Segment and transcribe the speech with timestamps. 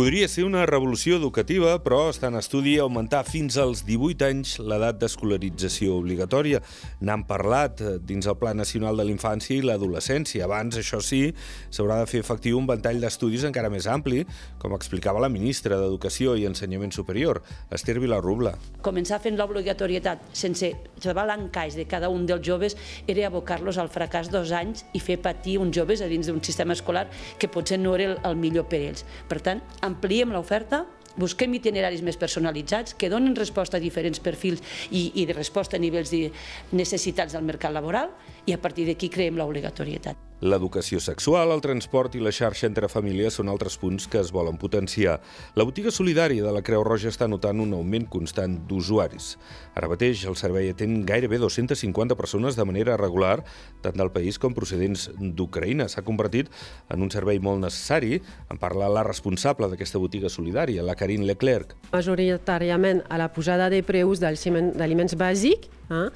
[0.00, 4.96] Podria ser una revolució educativa, però està en estudi augmentar fins als 18 anys l'edat
[4.96, 6.62] d'escolarització obligatòria.
[7.04, 10.46] N'han parlat eh, dins el Pla Nacional de l'Infància i l'Adolescència.
[10.46, 11.34] Abans, això sí,
[11.68, 14.22] s'haurà de fer efectiu un ventall d'estudis encara més ampli,
[14.62, 18.54] com explicava la ministra d'Educació i Ensenyament Superior, Esther Vilarrubla.
[18.80, 24.32] Començar fent l'obligatorietat sense trobar l'encaix de cada un dels joves era abocar-los al fracàs
[24.32, 27.04] dos anys i fer patir uns joves a dins d'un sistema escolar
[27.36, 29.04] que potser no era el, millor per ells.
[29.28, 29.60] Per tant,
[29.90, 30.84] ampliem l'oferta,
[31.20, 35.82] busquem itineraris més personalitzats que donin resposta a diferents perfils i, i de resposta a
[35.82, 36.28] nivells de
[36.72, 38.14] necessitats del mercat laboral
[38.46, 40.29] i a partir d'aquí creem l'obligatorietat.
[40.40, 44.56] L'educació sexual, el transport i la xarxa entre famílies són altres punts que es volen
[44.56, 45.18] potenciar.
[45.52, 49.34] La botiga solidària de la Creu Roja està notant un augment constant d'usuaris.
[49.76, 53.42] Ara mateix el servei atén gairebé 250 persones de manera regular,
[53.84, 55.90] tant del país com procedents d'Ucraïna.
[55.92, 56.48] S'ha convertit
[56.88, 58.22] en un servei molt necessari.
[58.48, 61.76] En parla la responsable d'aquesta botiga solidària, la Karine Leclerc.
[61.92, 66.08] Majoritàriament a la pujada de preus d'aliments bàsics, eh?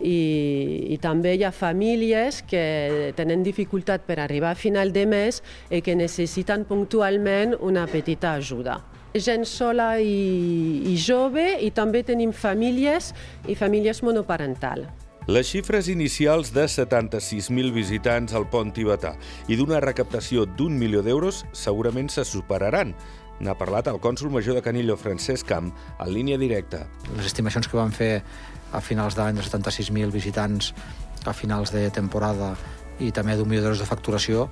[0.00, 5.42] I, i també hi ha famílies que tenen dificultat per arribar a final de mes
[5.70, 8.78] i que necessiten puntualment una petita ajuda
[9.18, 13.12] gent sola i, i jove i també tenim famílies
[13.48, 14.84] i famílies monoparental.
[15.28, 19.12] Les xifres inicials de 76.000 visitants al pont tibetà
[19.48, 22.94] i d'una recaptació d'un milió d'euros segurament se superaran.
[23.38, 26.84] N'ha parlat el cònsul major de Canillo, Francesc Camp, en línia directa.
[27.14, 28.22] Les estimacions que van fer
[28.72, 30.72] a finals d'any de 76.000 visitants
[31.24, 32.54] a finals de temporada
[32.98, 34.48] i també d'un milió d'euros de facturació.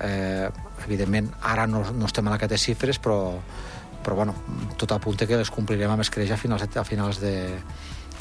[0.00, 0.48] Eh,
[0.86, 3.18] evidentment, ara no, no estem en aquestes xifres, però,
[4.04, 4.36] però bueno,
[4.78, 7.34] tot apunta que les complirem amb escreix a finals, de, a finals de,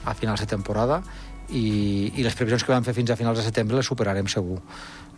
[0.05, 1.03] a finals de temporada
[1.49, 4.59] i, i les previsions que vam fer fins a finals de setembre les superarem segur.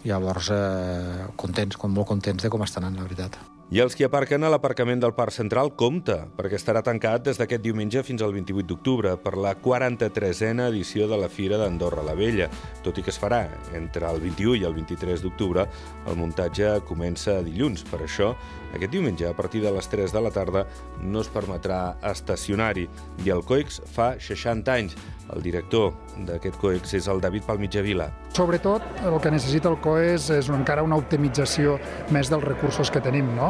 [0.03, 3.39] Llavors, eh, contents, molt contents de com estan anant, la veritat.
[3.72, 7.61] I els que aparquen a l'aparcament del Parc Central, compte, perquè estarà tancat des d'aquest
[7.64, 12.49] diumenge fins al 28 d'octubre per la 43a edició de la Fira d'Andorra la Vella.
[12.83, 13.45] Tot i que es farà
[13.80, 15.64] entre el 21 i el 23 d'octubre,
[16.04, 17.86] el muntatge comença dilluns.
[17.87, 18.33] Per això,
[18.76, 20.65] aquest diumenge, a partir de les 3 de la tarda,
[20.99, 22.89] no es permetrà estacionari.
[23.23, 24.99] I el COEX fa 60 anys.
[25.31, 25.93] El director
[26.27, 28.11] d'aquest COEX és el David Palmitjavila.
[28.31, 31.73] Sobretot, el que necessita el COEX és encara una optimització
[32.15, 33.49] més dels recursos que tenim, no?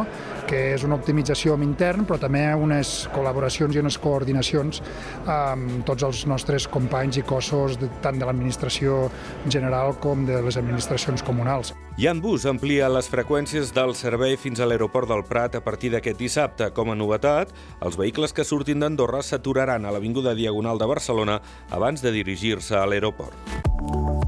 [0.49, 4.81] que és una optimització amb intern, però també unes col·laboracions i unes coordinacions
[5.29, 9.05] amb tots els nostres companys i cossos, tant de l'administració
[9.45, 11.75] general com de les administracions comunals.
[12.01, 16.17] Jan Bus amplia les freqüències del servei fins a l'aeroport del Prat a partir d'aquest
[16.17, 16.71] dissabte.
[16.73, 17.53] Com a novetat,
[17.85, 22.87] els vehicles que surtin d'Andorra s'aturaran a l'Avinguda Diagonal de Barcelona abans de dirigir-se a
[22.89, 23.60] l'aeroport.